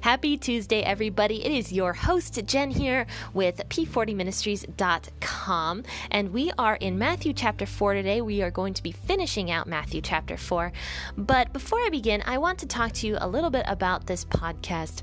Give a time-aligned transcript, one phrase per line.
[0.00, 1.44] Happy Tuesday, everybody.
[1.44, 5.82] It is your host, Jen, here with P40ministries.com.
[6.10, 8.22] And we are in Matthew chapter 4 today.
[8.22, 10.72] We are going to be finishing out Matthew chapter 4.
[11.18, 14.24] But before I begin, I want to talk to you a little bit about this
[14.24, 15.02] podcast.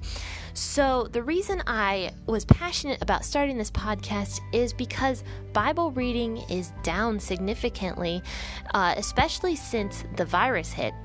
[0.58, 5.24] So, the reason I was passionate about starting this podcast is because
[5.54, 8.24] Bible reading is down significantly,
[8.74, 10.96] uh, especially since the virus hit.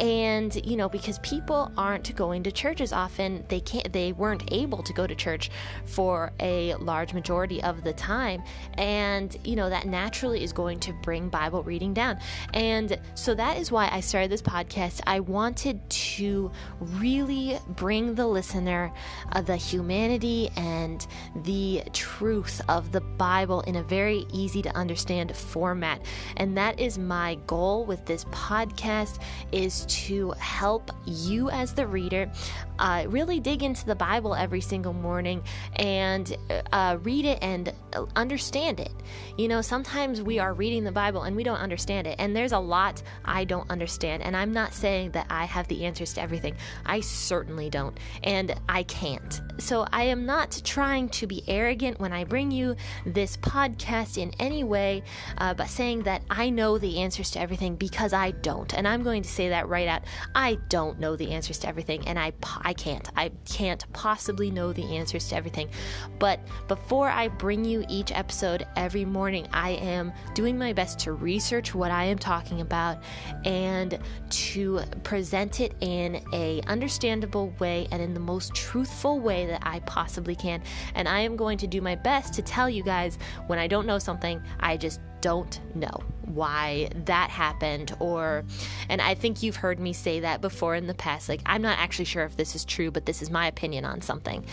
[0.00, 4.52] And, you know, because people aren't going to church as often, they can't, they weren't
[4.52, 5.50] able to go to church
[5.84, 8.42] for a large majority of the time.
[8.74, 12.18] And, you know, that naturally is going to bring Bible reading down.
[12.54, 15.00] And so that is why I started this podcast.
[15.06, 18.92] I wanted to really bring the listener
[19.32, 21.06] uh, the humanity and
[21.44, 26.00] the truth of the Bible in a very easy to understand format.
[26.36, 29.20] And that is my goal with this podcast
[29.52, 32.30] is to help you as the reader
[32.78, 35.42] uh, really dig into the Bible every single morning
[35.76, 36.36] and
[36.72, 37.72] uh, read it and
[38.14, 38.92] understand it.
[39.38, 42.16] You know, sometimes we are reading the Bible and we don't understand it.
[42.18, 44.22] And there's a lot I don't understand.
[44.22, 46.56] And I'm not saying that I have the answers to everything.
[46.84, 47.98] I certainly don't.
[48.22, 49.40] And I can't.
[49.58, 54.32] So I am not trying to be arrogant when I bring you this podcast in
[54.38, 55.02] any way,
[55.38, 58.72] uh, but saying that I know the answers to everything because I don't.
[58.74, 60.02] And I'm going to say that right out.
[60.34, 62.06] I don't know the answers to everything.
[62.06, 63.08] And I, I can't.
[63.16, 65.70] I can't possibly know the answers to everything.
[66.18, 71.12] But before I bring you each episode every morning, I am doing my best to
[71.12, 72.98] research what I am talking about
[73.44, 73.98] and
[74.30, 79.78] to present it in a understandable way and in the most truthful way that I
[79.80, 80.60] possibly can.
[80.96, 83.86] And I am going to do my best to tell you guys when I don't
[83.86, 88.44] know something, I just don't know why that happened or
[88.88, 91.78] and I think you've heard me say that before in the past like I'm not
[91.78, 94.44] actually sure if this is true but this is my opinion on something.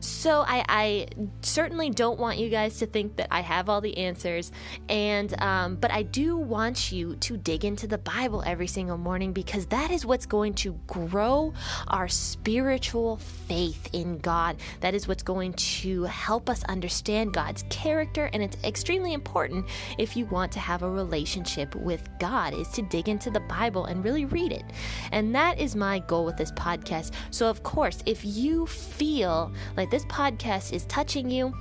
[0.00, 1.06] So I, I
[1.42, 4.52] certainly don't want you guys to think that I have all the answers
[4.88, 9.32] and um, but I do want you to dig into the Bible every single morning
[9.32, 11.52] because that is what's going to grow
[11.88, 14.56] our spiritual faith in God.
[14.80, 19.66] That is what's going to help us understand God's character and it's extremely important
[19.98, 23.86] if you want to have a relationship with God is to dig into the Bible
[23.86, 24.64] and really read it.
[25.12, 27.12] And that is my goal with this podcast.
[27.30, 31.54] So, of course, if you feel like this podcast is touching you,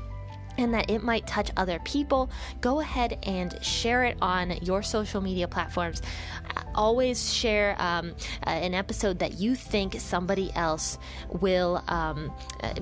[0.58, 2.32] and that it might touch other people,
[2.62, 6.02] go ahead and share it on your social media platforms.
[6.78, 10.98] Always share um, an episode that you think somebody else
[11.42, 12.32] will um,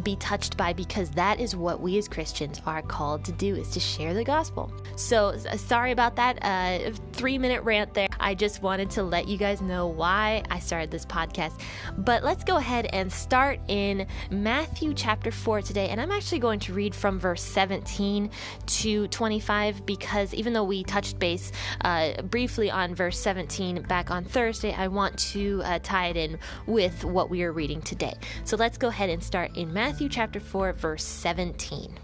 [0.03, 3.69] be touched by because that is what we as Christians are called to do is
[3.72, 4.72] to share the gospel.
[4.95, 8.07] So uh, sorry about that uh, three minute rant there.
[8.19, 11.59] I just wanted to let you guys know why I started this podcast.
[11.97, 15.89] But let's go ahead and start in Matthew chapter 4 today.
[15.89, 18.29] And I'm actually going to read from verse 17
[18.66, 21.51] to 25 because even though we touched base
[21.81, 26.40] uh, briefly on verse 17 back on Thursday, I want to uh, tie it in
[26.68, 28.13] with what we are reading today.
[28.44, 31.97] So let's go ahead and start in Matthew chapter 4, verse 17.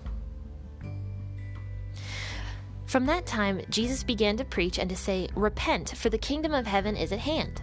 [2.86, 6.68] From that time, Jesus began to preach and to say, Repent, for the kingdom of
[6.68, 7.62] heaven is at hand.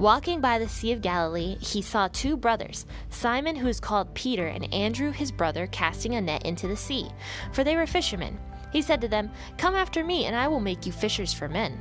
[0.00, 4.46] Walking by the Sea of Galilee, he saw two brothers, Simon, who is called Peter,
[4.46, 7.10] and Andrew, his brother, casting a net into the sea,
[7.52, 8.40] for they were fishermen.
[8.72, 11.80] He said to them, Come after me, and I will make you fishers for men.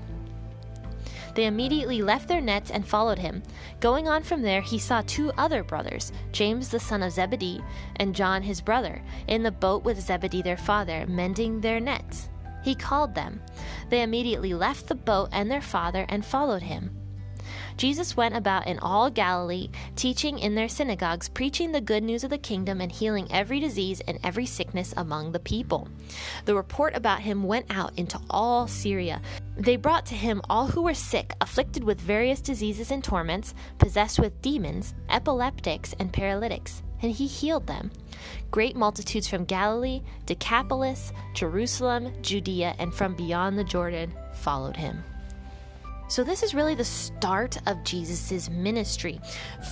[1.36, 3.44] They immediately left their nets and followed him.
[3.80, 7.62] Going on from there, he saw two other brothers, James the son of Zebedee,
[7.98, 12.30] and John his brother, in the boat with Zebedee their father, mending their nets.
[12.64, 13.42] He called them.
[13.90, 16.96] They immediately left the boat and their father and followed him.
[17.78, 22.30] Jesus went about in all Galilee, teaching in their synagogues, preaching the good news of
[22.30, 25.88] the kingdom, and healing every disease and every sickness among the people.
[26.44, 29.22] The report about him went out into all Syria.
[29.60, 34.18] They brought to him all who were sick, afflicted with various diseases and torments, possessed
[34.18, 37.92] with demons, epileptics, and paralytics, and he healed them.
[38.52, 45.04] Great multitudes from Galilee, Decapolis, Jerusalem, Judea, and from beyond the Jordan followed him.
[46.10, 49.22] So this is really the start of Jesus' ministry.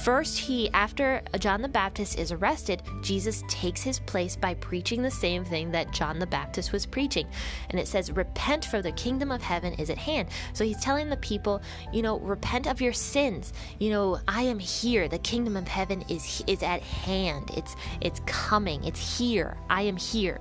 [0.03, 5.09] First, he, after John the Baptist is arrested, Jesus takes his place by preaching the
[5.09, 7.25] same thing that John the Baptist was preaching.
[7.71, 10.29] And it says, Repent, for the kingdom of heaven is at hand.
[10.53, 11.59] So he's telling the people,
[11.91, 13.51] you know, repent of your sins.
[13.79, 15.07] You know, I am here.
[15.07, 17.49] The kingdom of heaven is is at hand.
[17.57, 18.83] It's it's coming.
[18.83, 19.57] It's here.
[19.71, 20.39] I am here.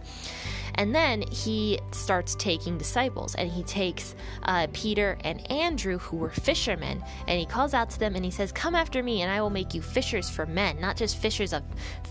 [0.77, 6.17] And then he starts taking disciples, and he takes uh, Peter and Andrew Andrew, who
[6.17, 7.03] were fishermen.
[7.29, 9.51] And he calls out to them and he says, Come after me, and I will
[9.51, 10.81] make you fishers for men.
[10.81, 11.63] Not just fishers of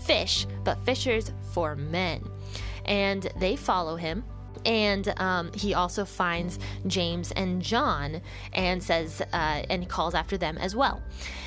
[0.06, 2.24] fish, but fishers for men.
[2.86, 4.24] And they follow him
[4.64, 10.56] and um, he also finds James and John and says, uh, and calls after them
[10.58, 11.02] as well.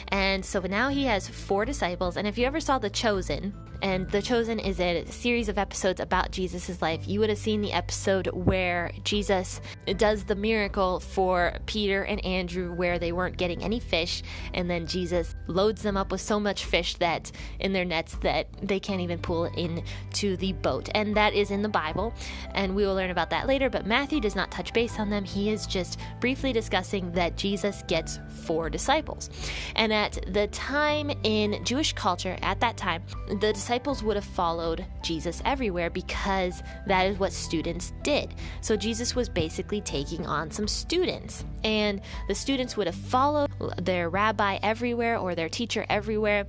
[0.10, 2.16] And so now he has four disciples.
[2.16, 6.02] And if you ever saw The Chosen, and The Chosen is a series of episodes
[6.02, 7.08] about Jesus' life.
[7.08, 9.62] You would have seen the episode where Jesus
[9.98, 14.22] does the miracle for Peter and Andrew, where they weren't getting any fish,
[14.54, 18.48] and then Jesus loads them up with so much fish that in their nets that
[18.62, 20.90] they can't even pull into the boat.
[20.94, 22.14] And that is in the Bible,
[22.54, 23.70] and we will learn about that later.
[23.70, 25.24] But Matthew does not touch base on them.
[25.24, 29.30] He is just briefly discussing that Jesus gets four disciples.
[29.76, 33.04] And at the time in Jewish culture, at that time,
[33.40, 33.69] the disciples
[34.04, 38.34] would have followed Jesus everywhere because that is what students did.
[38.62, 44.10] So Jesus was basically taking on some students, and the students would have followed their
[44.10, 46.48] rabbi everywhere or their teacher everywhere,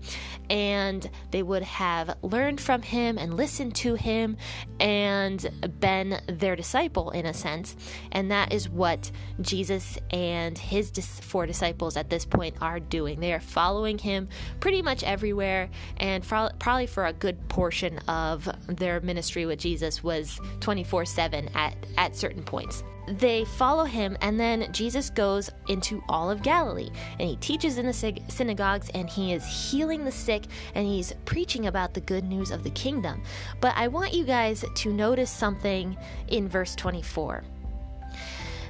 [0.48, 4.36] and they would have learned from him and listened to him
[4.78, 7.76] and been their disciple in a sense.
[8.12, 9.10] And that is what
[9.40, 10.90] Jesus and his
[11.20, 13.20] four disciples at this point are doing.
[13.20, 14.28] They are following him
[14.60, 20.40] pretty much everywhere, and probably for a good portion of their ministry with Jesus was
[20.60, 22.82] 24 7 at, at certain points.
[23.18, 27.86] They follow him, and then Jesus goes into all of Galilee and he teaches in
[27.86, 32.50] the synagogues and he is healing the sick and he's preaching about the good news
[32.50, 33.22] of the kingdom.
[33.60, 35.96] But I want you guys to notice something
[36.28, 37.42] in verse 24.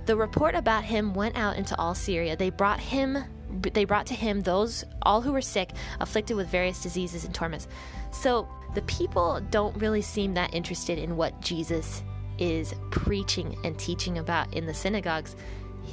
[0.06, 2.36] The report about him went out into all Syria.
[2.36, 3.24] They brought him
[3.72, 7.66] they brought to him those all who were sick, afflicted with various diseases and torments.
[8.12, 12.04] So the people don't really seem that interested in what Jesus
[12.40, 15.36] is preaching and teaching about in the synagogues.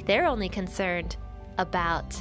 [0.06, 1.16] They're only concerned
[1.58, 2.20] about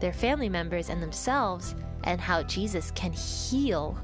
[0.00, 3.98] their family members and themselves and how Jesus can heal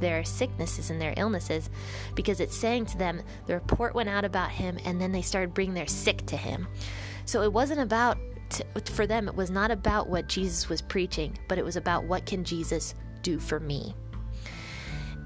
[0.00, 1.70] their sicknesses and their illnesses
[2.14, 5.54] because it's saying to them the report went out about him and then they started
[5.54, 6.66] bringing their sick to him.
[7.24, 8.18] So it wasn't about
[8.50, 12.04] to, for them, it was not about what Jesus was preaching, but it was about
[12.04, 13.94] what can Jesus do for me.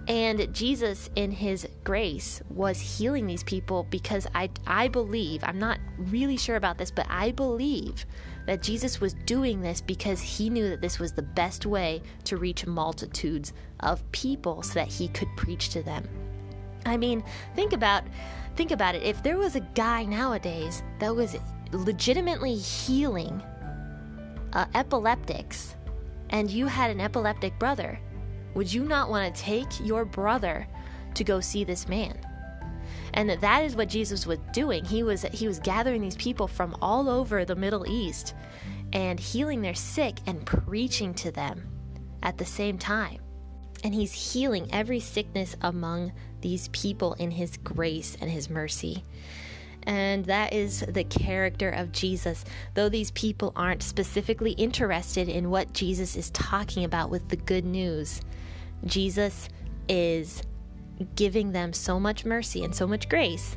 [0.09, 5.79] And Jesus, in his grace, was healing these people because I, I believe, I'm not
[5.97, 8.05] really sure about this, but I believe
[8.47, 12.37] that Jesus was doing this because he knew that this was the best way to
[12.37, 16.09] reach multitudes of people so that he could preach to them.
[16.85, 17.23] I mean,
[17.55, 18.03] think about
[18.57, 19.03] think about it.
[19.03, 21.37] If there was a guy nowadays that was
[21.71, 23.41] legitimately healing
[24.53, 25.77] uh, epileptics
[26.31, 27.99] and you had an epileptic brother,
[28.55, 30.67] would you not want to take your brother
[31.15, 32.19] to go see this man?
[33.15, 34.85] And that, that is what Jesus was doing.
[34.85, 38.35] He was he was gathering these people from all over the Middle East
[38.93, 41.69] and healing their sick and preaching to them
[42.23, 43.21] at the same time.
[43.85, 49.03] And he's healing every sickness among these people in his grace and his mercy.
[49.85, 52.45] And that is the character of Jesus.
[52.75, 57.65] Though these people aren't specifically interested in what Jesus is talking about with the good
[57.65, 58.21] news,
[58.85, 59.49] Jesus
[59.89, 60.43] is
[61.17, 63.57] giving them so much mercy and so much grace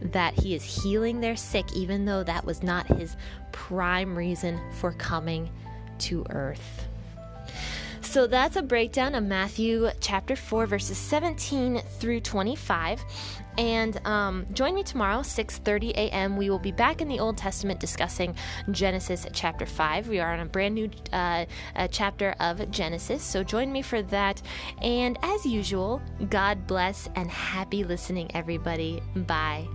[0.00, 3.16] that he is healing their sick, even though that was not his
[3.52, 5.50] prime reason for coming
[5.98, 6.86] to earth.
[8.00, 13.04] So that's a breakdown of Matthew chapter 4, verses 17 through 25.
[13.58, 16.36] And um, join me tomorrow, 6:30 a.m.
[16.36, 18.34] We will be back in the Old Testament discussing
[18.70, 20.08] Genesis chapter 5.
[20.08, 21.46] We are on a brand new uh,
[21.90, 24.42] chapter of Genesis, so join me for that.
[24.82, 29.02] And as usual, God bless and happy listening, everybody.
[29.14, 29.68] Bye.